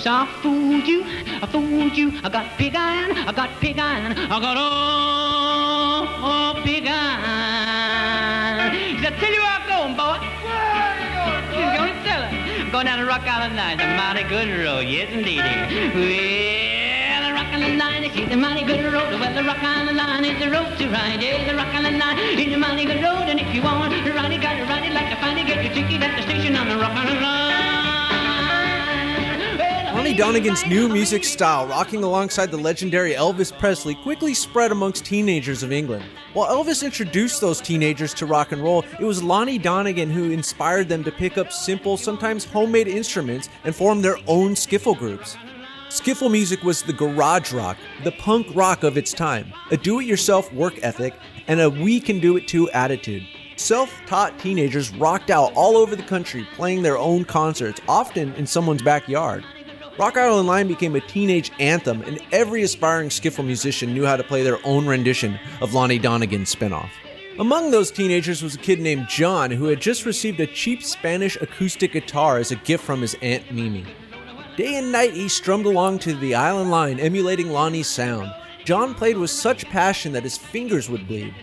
So 0.00 0.10
I 0.10 0.24
fooled 0.40 0.88
you, 0.88 1.04
I 1.04 1.46
fooled 1.46 1.94
you. 1.94 2.18
I 2.24 2.30
got 2.30 2.56
pig 2.56 2.74
iron, 2.74 3.12
I 3.28 3.32
got 3.32 3.50
pig 3.60 3.78
iron, 3.78 4.16
I 4.16 4.40
got 4.40 4.56
oh, 4.56 6.08
oh 6.24 6.56
pig 6.64 6.88
iron. 6.88 8.72
He 8.72 8.96
said, 9.04 9.12
tell 9.20 9.28
you 9.28 9.44
where 9.44 9.52
I'm 9.60 9.68
going, 9.68 9.92
boy. 10.00 10.16
Where 10.40 10.96
you 10.96 11.12
going, 11.20 11.44
boy? 11.52 11.60
He's 11.60 11.76
going 11.76 11.92
to 11.92 12.00
tell 12.08 12.22
her. 12.24 12.32
I'm 12.32 12.72
going 12.72 12.86
down 12.88 12.96
the 12.96 13.04
Rock 13.04 13.28
Island 13.28 13.56
line. 13.60 13.76
It's 13.76 13.84
a 13.84 13.92
mighty 13.92 14.24
good 14.24 14.48
road, 14.64 14.88
yes 14.88 15.12
indeed. 15.12 15.44
Well, 15.44 17.20
the 17.28 17.36
Rock 17.36 17.52
Island 17.52 17.76
line, 17.76 18.00
it's 18.04 18.16
a 18.16 18.36
mighty 18.40 18.64
good 18.64 18.80
road. 18.80 19.12
Well, 19.20 19.34
the 19.36 19.44
Rock 19.44 19.60
Island 19.60 19.98
line 20.00 20.24
is 20.24 20.40
the 20.40 20.48
road 20.48 20.80
to 20.80 20.88
ride. 20.88 21.20
Yeah, 21.20 21.44
the 21.44 21.52
Rock 21.60 21.76
Island 21.76 21.98
line 22.00 22.16
is 22.40 22.48
a 22.48 22.56
mighty 22.56 22.88
good 22.88 23.04
road. 23.04 23.28
And 23.28 23.36
if 23.38 23.52
you 23.54 23.60
want 23.60 23.92
to 23.92 24.12
ride 24.16 24.32
it, 24.32 24.40
gotta 24.40 24.64
ride 24.64 24.88
it 24.88 24.96
like 24.96 25.12
a 25.12 25.20
it. 25.36 25.44
Get 25.44 25.60
your 25.60 25.74
ticket 25.76 26.00
at 26.00 26.16
the 26.16 26.22
station 26.24 26.56
on 26.56 26.72
the 26.72 26.80
Rock 26.80 26.96
Island 26.96 27.19
Ronnie 30.10 30.40
Donegan's 30.40 30.66
new 30.66 30.88
music 30.88 31.22
style, 31.22 31.68
rocking 31.68 32.02
alongside 32.02 32.50
the 32.50 32.56
legendary 32.56 33.12
Elvis 33.12 33.56
Presley, 33.56 33.94
quickly 33.94 34.34
spread 34.34 34.72
amongst 34.72 35.04
teenagers 35.04 35.62
of 35.62 35.70
England. 35.70 36.04
While 36.32 36.48
Elvis 36.48 36.84
introduced 36.84 37.40
those 37.40 37.60
teenagers 37.60 38.12
to 38.14 38.26
rock 38.26 38.50
and 38.50 38.60
roll, 38.60 38.84
it 38.98 39.04
was 39.04 39.22
Lonnie 39.22 39.56
Donegan 39.56 40.10
who 40.10 40.32
inspired 40.32 40.88
them 40.88 41.04
to 41.04 41.12
pick 41.12 41.38
up 41.38 41.52
simple, 41.52 41.96
sometimes 41.96 42.44
homemade 42.44 42.88
instruments 42.88 43.48
and 43.62 43.72
form 43.72 44.02
their 44.02 44.16
own 44.26 44.54
skiffle 44.56 44.98
groups. 44.98 45.36
Skiffle 45.90 46.28
music 46.28 46.64
was 46.64 46.82
the 46.82 46.92
garage 46.92 47.52
rock, 47.52 47.76
the 48.02 48.12
punk 48.12 48.48
rock 48.52 48.82
of 48.82 48.98
its 48.98 49.12
time, 49.12 49.52
a 49.70 49.76
do 49.76 50.00
it 50.00 50.06
yourself 50.06 50.52
work 50.52 50.74
ethic, 50.82 51.14
and 51.46 51.60
a 51.60 51.70
we 51.70 52.00
can 52.00 52.18
do 52.18 52.36
it 52.36 52.48
too 52.48 52.68
attitude. 52.70 53.22
Self 53.54 53.94
taught 54.06 54.36
teenagers 54.40 54.90
rocked 54.90 55.30
out 55.30 55.52
all 55.54 55.76
over 55.76 55.94
the 55.94 56.02
country 56.02 56.48
playing 56.54 56.82
their 56.82 56.98
own 56.98 57.24
concerts, 57.24 57.80
often 57.86 58.32
in 58.34 58.46
someone's 58.46 58.82
backyard. 58.82 59.44
Rock 59.98 60.16
Island 60.16 60.46
Line 60.46 60.68
became 60.68 60.94
a 60.94 61.00
teenage 61.00 61.50
anthem, 61.58 62.02
and 62.02 62.20
every 62.32 62.62
aspiring 62.62 63.08
skiffle 63.08 63.44
musician 63.44 63.92
knew 63.92 64.06
how 64.06 64.16
to 64.16 64.22
play 64.22 64.42
their 64.42 64.64
own 64.64 64.86
rendition 64.86 65.38
of 65.60 65.74
Lonnie 65.74 65.98
Donegan's 65.98 66.54
spinoff. 66.54 66.90
Among 67.38 67.70
those 67.70 67.90
teenagers 67.90 68.42
was 68.42 68.54
a 68.54 68.58
kid 68.58 68.80
named 68.80 69.08
John 69.08 69.50
who 69.50 69.66
had 69.66 69.80
just 69.80 70.06
received 70.06 70.40
a 70.40 70.46
cheap 70.46 70.82
Spanish 70.84 71.36
acoustic 71.36 71.92
guitar 71.92 72.38
as 72.38 72.50
a 72.50 72.56
gift 72.56 72.84
from 72.84 73.00
his 73.00 73.16
Aunt 73.20 73.52
Mimi. 73.52 73.84
Day 74.56 74.76
and 74.76 74.92
night 74.92 75.12
he 75.12 75.28
strummed 75.28 75.66
along 75.66 75.98
to 76.00 76.14
the 76.14 76.34
island 76.34 76.70
line, 76.70 77.00
emulating 77.00 77.50
Lonnie's 77.50 77.88
sound. 77.88 78.32
John 78.64 78.94
played 78.94 79.18
with 79.18 79.30
such 79.30 79.66
passion 79.66 80.12
that 80.12 80.22
his 80.22 80.38
fingers 80.38 80.88
would 80.88 81.08
bleed. 81.08 81.34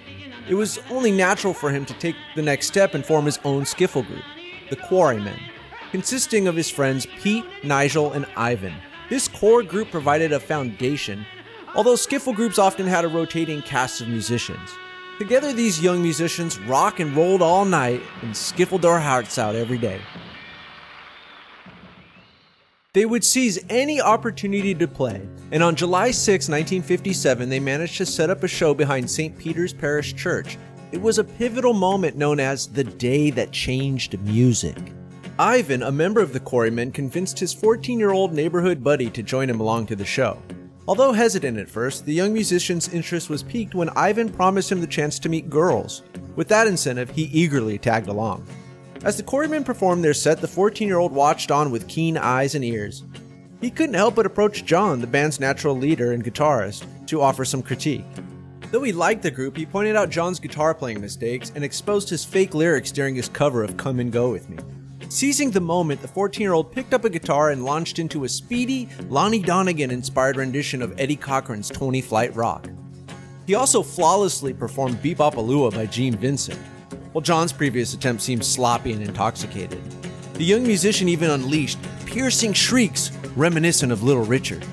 It 0.47 0.55
was 0.55 0.79
only 0.89 1.11
natural 1.11 1.53
for 1.53 1.69
him 1.69 1.85
to 1.85 1.93
take 1.95 2.15
the 2.35 2.41
next 2.41 2.67
step 2.67 2.93
and 2.93 3.05
form 3.05 3.25
his 3.25 3.39
own 3.43 3.63
skiffle 3.63 4.07
group, 4.07 4.23
the 4.69 4.77
Quarrymen 4.77 5.39
consisting 5.91 6.47
of 6.47 6.55
his 6.55 6.69
friends 6.69 7.07
Pete, 7.19 7.45
Nigel, 7.63 8.13
and 8.13 8.25
Ivan. 8.35 8.73
This 9.09 9.27
core 9.27 9.63
group 9.63 9.89
provided 9.91 10.31
a 10.33 10.39
foundation, 10.39 11.25
although 11.75 11.93
skiffle 11.93 12.35
groups 12.35 12.59
often 12.59 12.85
had 12.85 13.05
a 13.05 13.07
rotating 13.07 13.61
cast 13.61 14.01
of 14.01 14.07
musicians. 14.07 14.69
Together, 15.19 15.51
these 15.51 15.81
young 15.81 16.01
musicians 16.01 16.59
rock 16.59 16.99
and 16.99 17.15
rolled 17.15 17.41
all 17.41 17.65
night 17.65 18.01
and 18.21 18.33
skiffled 18.33 18.81
their 18.81 18.99
hearts 18.99 19.37
out 19.37 19.55
every 19.55 19.77
day. 19.77 19.99
They 22.93 23.05
would 23.05 23.23
seize 23.23 23.63
any 23.69 24.01
opportunity 24.01 24.73
to 24.75 24.87
play, 24.87 25.27
and 25.51 25.61
on 25.61 25.75
July 25.75 26.11
6, 26.11 26.49
1957, 26.49 27.49
they 27.49 27.59
managed 27.59 27.97
to 27.97 28.05
set 28.05 28.29
up 28.29 28.43
a 28.43 28.47
show 28.47 28.73
behind 28.73 29.09
St. 29.09 29.37
Peter's 29.37 29.73
Parish 29.73 30.15
Church. 30.15 30.57
It 30.91 31.01
was 31.01 31.19
a 31.19 31.23
pivotal 31.23 31.73
moment 31.73 32.15
known 32.15 32.39
as 32.39 32.67
the 32.67 32.83
day 32.83 33.29
that 33.31 33.51
changed 33.51 34.19
music. 34.21 34.77
Ivan, 35.39 35.83
a 35.83 35.91
member 35.91 36.19
of 36.19 36.33
the 36.33 36.39
Quarrymen, 36.39 36.91
convinced 36.91 37.37
his 37.37 37.53
14 37.53 37.99
year 37.99 38.11
old 38.11 38.33
neighborhood 38.33 38.83
buddy 38.83 39.07
to 39.11 39.21
join 39.21 39.47
him 39.47 39.59
along 39.59 39.85
to 39.87 39.95
the 39.95 40.03
show. 40.03 40.41
Although 40.87 41.11
hesitant 41.11 41.59
at 41.59 41.69
first, 41.69 42.05
the 42.05 42.13
young 42.13 42.33
musician's 42.33 42.91
interest 42.91 43.29
was 43.29 43.43
piqued 43.43 43.75
when 43.75 43.89
Ivan 43.89 44.29
promised 44.29 44.71
him 44.71 44.81
the 44.81 44.87
chance 44.87 45.19
to 45.19 45.29
meet 45.29 45.47
girls. 45.49 46.01
With 46.35 46.47
that 46.47 46.65
incentive, 46.65 47.11
he 47.11 47.25
eagerly 47.25 47.77
tagged 47.77 48.07
along. 48.07 48.47
As 49.03 49.15
the 49.15 49.21
Quarrymen 49.21 49.63
performed 49.63 50.03
their 50.03 50.15
set, 50.15 50.41
the 50.41 50.47
14 50.47 50.87
year 50.87 50.97
old 50.97 51.11
watched 51.11 51.51
on 51.51 51.69
with 51.69 51.87
keen 51.87 52.17
eyes 52.17 52.55
and 52.55 52.65
ears. 52.65 53.03
He 53.61 53.69
couldn't 53.69 53.93
help 53.93 54.15
but 54.15 54.25
approach 54.25 54.65
John, 54.65 55.01
the 55.01 55.07
band's 55.07 55.39
natural 55.39 55.77
leader 55.77 56.13
and 56.13 56.23
guitarist, 56.23 56.83
to 57.07 57.21
offer 57.21 57.45
some 57.45 57.61
critique. 57.61 58.05
Though 58.71 58.83
he 58.83 58.91
liked 58.91 59.21
the 59.21 59.29
group, 59.29 59.55
he 59.55 59.67
pointed 59.67 59.95
out 59.95 60.09
John's 60.09 60.39
guitar 60.39 60.73
playing 60.73 60.99
mistakes 60.99 61.51
and 61.53 61.63
exposed 61.63 62.09
his 62.09 62.25
fake 62.25 62.55
lyrics 62.55 62.91
during 62.91 63.13
his 63.13 63.29
cover 63.29 63.63
of 63.63 63.77
Come 63.77 63.99
and 63.99 64.11
Go 64.11 64.31
With 64.31 64.49
Me. 64.49 64.57
Seizing 65.09 65.51
the 65.51 65.61
moment, 65.61 66.01
the 66.01 66.07
14 66.07 66.41
year 66.41 66.51
old 66.51 66.71
picked 66.71 66.93
up 66.93 67.05
a 67.05 67.09
guitar 67.09 67.51
and 67.51 67.63
launched 67.63 67.97
into 67.97 68.25
a 68.25 68.29
speedy, 68.29 68.89
Lonnie 69.07 69.41
Donegan 69.41 69.89
inspired 69.89 70.35
rendition 70.35 70.81
of 70.81 70.99
Eddie 70.99 71.15
Cochran's 71.15 71.69
Twenty 71.69 72.01
Flight 72.01 72.35
Rock. 72.35 72.69
He 73.45 73.55
also 73.55 73.81
flawlessly 73.81 74.53
performed 74.53 75.01
Be-Bop-A-Lula 75.01 75.71
by 75.71 75.85
Gene 75.85 76.17
Vincent, 76.17 76.59
while 77.13 77.21
John's 77.21 77.53
previous 77.53 77.93
attempt 77.93 78.21
seemed 78.21 78.43
sloppy 78.43 78.91
and 78.91 79.01
intoxicated. 79.01 79.81
The 80.33 80.43
young 80.43 80.63
musician 80.63 81.07
even 81.07 81.31
unleashed 81.31 81.79
piercing 82.05 82.51
shrieks 82.51 83.11
reminiscent 83.37 83.93
of 83.93 84.03
Little 84.03 84.25
Richard. 84.25 84.65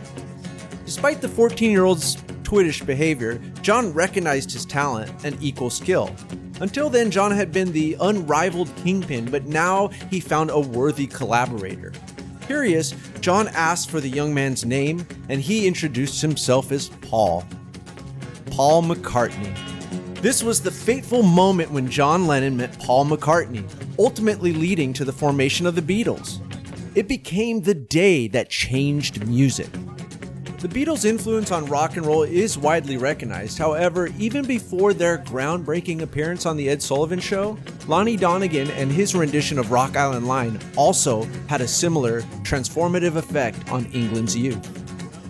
Despite 0.84 1.20
the 1.20 1.28
14 1.28 1.70
year 1.70 1.84
old's 1.84 2.16
twittish 2.42 2.84
behavior, 2.84 3.40
John 3.62 3.92
recognized 3.92 4.50
his 4.52 4.66
talent 4.66 5.12
and 5.24 5.40
equal 5.40 5.70
skill. 5.70 6.14
Until 6.60 6.88
then, 6.88 7.10
John 7.10 7.32
had 7.32 7.52
been 7.52 7.72
the 7.72 7.96
unrivaled 8.00 8.74
kingpin, 8.76 9.30
but 9.30 9.46
now 9.46 9.88
he 10.10 10.20
found 10.20 10.50
a 10.50 10.60
worthy 10.60 11.06
collaborator. 11.06 11.92
Curious, 12.46 12.94
John 13.20 13.48
asked 13.48 13.90
for 13.90 14.00
the 14.00 14.08
young 14.08 14.32
man's 14.32 14.64
name, 14.64 15.06
and 15.28 15.40
he 15.40 15.66
introduced 15.66 16.20
himself 16.20 16.70
as 16.70 16.88
Paul. 16.88 17.44
Paul 18.50 18.82
McCartney. 18.82 19.56
This 20.20 20.42
was 20.42 20.62
the 20.62 20.70
fateful 20.70 21.22
moment 21.22 21.70
when 21.70 21.90
John 21.90 22.26
Lennon 22.26 22.56
met 22.56 22.78
Paul 22.78 23.06
McCartney, 23.06 23.68
ultimately 23.98 24.52
leading 24.52 24.92
to 24.94 25.04
the 25.04 25.12
formation 25.12 25.66
of 25.66 25.74
the 25.74 25.82
Beatles. 25.82 26.40
It 26.94 27.08
became 27.08 27.62
the 27.62 27.74
day 27.74 28.28
that 28.28 28.48
changed 28.48 29.26
music. 29.26 29.68
The 30.64 30.86
Beatles' 30.86 31.04
influence 31.04 31.50
on 31.50 31.66
rock 31.66 31.98
and 31.98 32.06
roll 32.06 32.22
is 32.22 32.56
widely 32.56 32.96
recognized. 32.96 33.58
However, 33.58 34.06
even 34.18 34.46
before 34.46 34.94
their 34.94 35.18
groundbreaking 35.18 36.00
appearance 36.00 36.46
on 36.46 36.56
The 36.56 36.70
Ed 36.70 36.80
Sullivan 36.80 37.20
Show, 37.20 37.58
Lonnie 37.86 38.16
Donegan 38.16 38.70
and 38.70 38.90
his 38.90 39.14
rendition 39.14 39.58
of 39.58 39.70
Rock 39.70 39.94
Island 39.94 40.26
Line 40.26 40.58
also 40.74 41.24
had 41.48 41.60
a 41.60 41.68
similar 41.68 42.22
transformative 42.44 43.16
effect 43.16 43.70
on 43.70 43.84
England's 43.92 44.34
youth. 44.34 44.66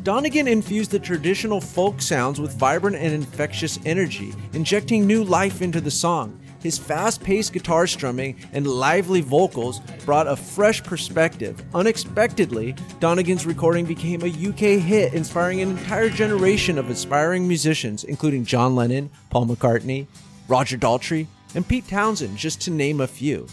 Donegan 0.04 0.46
infused 0.46 0.92
the 0.92 1.00
traditional 1.00 1.60
folk 1.60 2.00
sounds 2.00 2.40
with 2.40 2.54
vibrant 2.54 2.94
and 2.94 3.12
infectious 3.12 3.80
energy, 3.84 4.32
injecting 4.52 5.04
new 5.04 5.24
life 5.24 5.62
into 5.62 5.80
the 5.80 5.90
song. 5.90 6.38
His 6.64 6.78
fast 6.78 7.22
paced 7.22 7.52
guitar 7.52 7.86
strumming 7.86 8.36
and 8.54 8.66
lively 8.66 9.20
vocals 9.20 9.80
brought 10.06 10.26
a 10.26 10.34
fresh 10.34 10.82
perspective. 10.82 11.62
Unexpectedly, 11.74 12.74
Donegan's 13.00 13.44
recording 13.44 13.84
became 13.84 14.22
a 14.22 14.48
UK 14.48 14.80
hit, 14.80 15.12
inspiring 15.12 15.60
an 15.60 15.68
entire 15.68 16.08
generation 16.08 16.78
of 16.78 16.88
aspiring 16.88 17.46
musicians, 17.46 18.04
including 18.04 18.46
John 18.46 18.74
Lennon, 18.74 19.10
Paul 19.28 19.44
McCartney, 19.44 20.06
Roger 20.48 20.78
Daltrey, 20.78 21.26
and 21.54 21.68
Pete 21.68 21.86
Townshend, 21.86 22.38
just 22.38 22.62
to 22.62 22.70
name 22.70 23.02
a 23.02 23.06
few. 23.06 23.46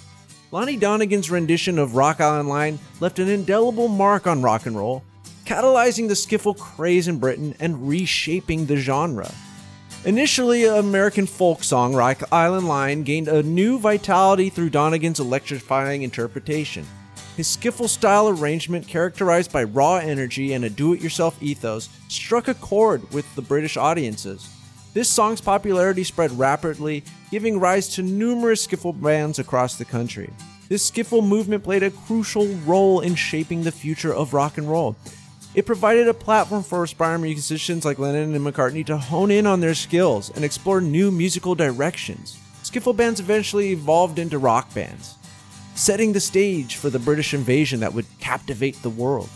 Lonnie 0.51 0.77
Donegan's 0.77 1.29
rendition 1.29 1.77
of 1.79 1.97
Rock 1.97 2.21
Island 2.21 2.47
Line 2.47 2.79
left 3.01 3.19
an 3.19 3.27
indelible 3.27 3.89
mark 3.89 4.25
on 4.25 4.41
rock 4.41 4.67
and 4.67 4.77
roll, 4.77 5.03
catalyzing 5.45 6.07
the 6.07 6.13
skiffle 6.13 6.57
craze 6.57 7.09
in 7.09 7.19
Britain 7.19 7.55
and 7.59 7.89
reshaping 7.89 8.67
the 8.67 8.77
genre. 8.77 9.29
Initially 10.03 10.65
an 10.65 10.77
American 10.77 11.27
folk 11.27 11.63
song, 11.63 11.93
Rock 11.93 12.23
Island 12.31 12.67
Line 12.67 13.03
gained 13.03 13.27
a 13.27 13.43
new 13.43 13.77
vitality 13.77 14.49
through 14.49 14.71
Donegan's 14.71 15.19
electrifying 15.19 16.01
interpretation. 16.01 16.87
His 17.37 17.55
skiffle 17.55 17.87
style 17.87 18.27
arrangement, 18.27 18.87
characterized 18.87 19.53
by 19.53 19.63
raw 19.63 19.97
energy 19.97 20.53
and 20.53 20.65
a 20.65 20.71
do 20.71 20.93
it 20.93 21.01
yourself 21.01 21.37
ethos, 21.39 21.87
struck 22.07 22.47
a 22.47 22.55
chord 22.55 23.11
with 23.11 23.35
the 23.35 23.43
British 23.43 23.77
audiences. 23.77 24.49
This 24.95 25.07
song's 25.07 25.39
popularity 25.39 26.03
spread 26.03 26.31
rapidly, 26.31 27.03
giving 27.29 27.59
rise 27.59 27.87
to 27.89 28.01
numerous 28.01 28.65
skiffle 28.65 28.99
bands 28.99 29.37
across 29.37 29.75
the 29.75 29.85
country. 29.85 30.31
This 30.67 30.89
skiffle 30.89 31.25
movement 31.25 31.63
played 31.63 31.83
a 31.83 31.91
crucial 31.91 32.47
role 32.65 33.01
in 33.01 33.13
shaping 33.13 33.61
the 33.61 33.71
future 33.71 34.15
of 34.15 34.33
rock 34.33 34.57
and 34.57 34.67
roll. 34.67 34.95
It 35.53 35.65
provided 35.65 36.07
a 36.07 36.13
platform 36.13 36.63
for 36.63 36.81
aspiring 36.81 37.23
musicians 37.23 37.83
like 37.83 37.99
Lennon 37.99 38.33
and 38.33 38.45
McCartney 38.45 38.85
to 38.85 38.97
hone 38.97 39.29
in 39.29 39.45
on 39.45 39.59
their 39.59 39.73
skills 39.73 40.29
and 40.29 40.45
explore 40.45 40.79
new 40.79 41.11
musical 41.11 41.55
directions. 41.55 42.39
Skiffle 42.63 42.95
bands 42.95 43.19
eventually 43.19 43.71
evolved 43.71 44.17
into 44.17 44.37
rock 44.37 44.73
bands, 44.73 45.15
setting 45.75 46.13
the 46.13 46.21
stage 46.21 46.77
for 46.77 46.89
the 46.89 46.99
British 46.99 47.33
invasion 47.33 47.81
that 47.81 47.93
would 47.93 48.05
captivate 48.21 48.81
the 48.81 48.89
world. 48.89 49.27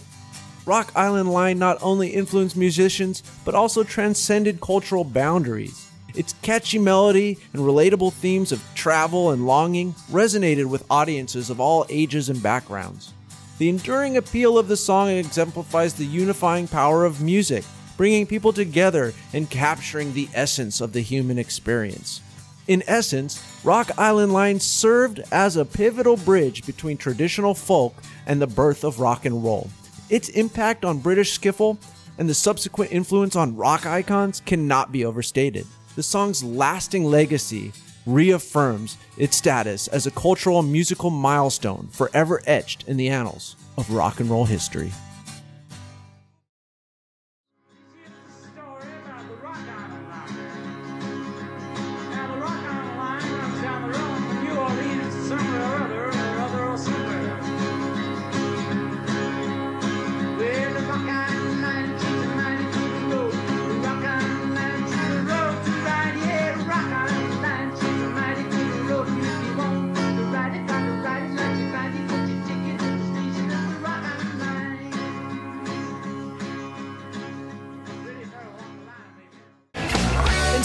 Rock 0.65 0.89
Island 0.95 1.33
Line 1.33 1.59
not 1.59 1.79
only 1.81 2.11
influenced 2.11 2.55
musicians, 2.55 3.21
but 3.43 3.53
also 3.53 3.83
transcended 3.83 4.61
cultural 4.61 5.03
boundaries. 5.03 5.91
Its 6.15 6.31
catchy 6.41 6.79
melody 6.79 7.37
and 7.51 7.61
relatable 7.61 8.13
themes 8.13 8.53
of 8.53 8.63
travel 8.73 9.31
and 9.31 9.45
longing 9.45 9.93
resonated 10.09 10.67
with 10.67 10.85
audiences 10.89 11.49
of 11.49 11.59
all 11.59 11.85
ages 11.89 12.29
and 12.29 12.41
backgrounds. 12.41 13.14
The 13.57 13.69
enduring 13.69 14.17
appeal 14.17 14.57
of 14.57 14.67
the 14.67 14.75
song 14.75 15.09
exemplifies 15.09 15.93
the 15.93 16.05
unifying 16.05 16.67
power 16.67 17.05
of 17.05 17.21
music, 17.21 17.63
bringing 17.95 18.27
people 18.27 18.51
together 18.51 19.13
and 19.31 19.49
capturing 19.49 20.13
the 20.13 20.27
essence 20.33 20.81
of 20.81 20.91
the 20.91 20.99
human 20.99 21.37
experience. 21.37 22.21
In 22.67 22.83
essence, 22.85 23.41
Rock 23.63 23.91
Island 23.97 24.33
Line 24.33 24.59
served 24.59 25.21
as 25.31 25.55
a 25.55 25.63
pivotal 25.63 26.17
bridge 26.17 26.65
between 26.65 26.97
traditional 26.97 27.53
folk 27.53 27.95
and 28.25 28.41
the 28.41 28.47
birth 28.47 28.83
of 28.83 28.99
rock 28.99 29.25
and 29.25 29.43
roll. 29.43 29.69
Its 30.09 30.29
impact 30.29 30.83
on 30.83 30.99
British 30.99 31.39
skiffle 31.39 31.77
and 32.17 32.27
the 32.27 32.33
subsequent 32.33 32.91
influence 32.91 33.35
on 33.35 33.55
rock 33.55 33.85
icons 33.85 34.41
cannot 34.41 34.91
be 34.91 35.05
overstated. 35.05 35.65
The 35.95 36.03
song's 36.03 36.43
lasting 36.43 37.05
legacy 37.05 37.71
reaffirms 38.05 38.97
its 39.17 39.37
status 39.37 39.87
as 39.87 40.05
a 40.05 40.11
cultural 40.11 40.59
and 40.59 40.71
musical 40.71 41.09
milestone 41.09 41.87
forever 41.91 42.41
etched 42.45 42.87
in 42.87 42.97
the 42.97 43.09
annals 43.09 43.55
of 43.77 43.91
rock 43.91 44.19
and 44.19 44.29
roll 44.29 44.45
history. 44.45 44.91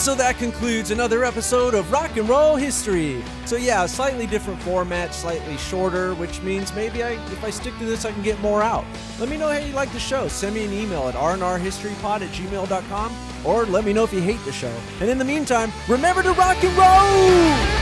So 0.01 0.15
that 0.15 0.39
concludes 0.39 0.91
another 0.91 1.25
episode 1.25 1.75
of 1.75 1.93
Rock 1.93 2.17
and 2.17 2.27
Roll 2.27 2.57
History. 2.57 3.23
So 3.45 3.57
yeah, 3.57 3.85
slightly 3.85 4.27
different 4.27 4.59
format, 4.63 5.15
slightly 5.15 5.59
shorter, 5.59 6.15
which 6.15 6.41
means 6.41 6.75
maybe 6.75 7.03
I, 7.03 7.11
if 7.27 7.45
I 7.45 7.51
stick 7.51 7.77
to 7.79 7.85
this, 7.85 8.07
I 8.07 8.13
can 8.13 8.23
get 8.23 8.41
more 8.41 8.63
out. 8.63 8.87
Let 9.19 9.29
me 9.29 9.37
know 9.37 9.49
how 9.49 9.59
you 9.59 9.75
like 9.75 9.93
the 9.93 10.01
show. 10.01 10.27
Send 10.29 10.55
me 10.55 10.65
an 10.65 10.73
email 10.73 11.07
at 11.09 11.15
rnrhistorypod 11.17 12.23
at 12.23 12.31
gmail.com 12.31 13.15
or 13.45 13.67
let 13.67 13.85
me 13.85 13.93
know 13.93 14.05
if 14.05 14.13
you 14.15 14.23
hate 14.23 14.43
the 14.47 14.53
show. 14.53 14.75
And 15.01 15.11
in 15.11 15.19
the 15.19 15.25
meantime, 15.25 15.71
remember 15.87 16.23
to 16.23 16.33
rock 16.33 16.57
and 16.65 16.77
roll! 16.79 17.80